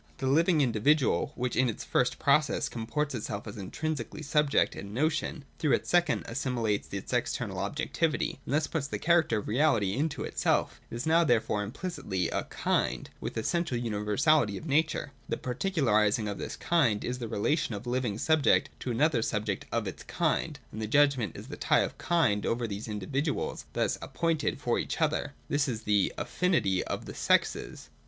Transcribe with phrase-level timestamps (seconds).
[0.17, 4.75] 220.J (3) The living individual, which in its first process comports itself as intrinsically subject
[4.75, 9.37] and notion, through its second assimilates its external objec tivity and thus puts the character
[9.37, 10.81] of reality into itself.
[10.89, 15.11] It is now therefore implicitly a Kind, with essential universality of nature.
[15.29, 19.67] The particularising of this Kind is the relation of the living subject to another subject
[19.71, 23.99] of its Kind: and the judgment is the tie of Kind over these individuals thus
[24.01, 25.33] appointed for each other.
[25.47, 27.89] This is the Affinity of the Sexes.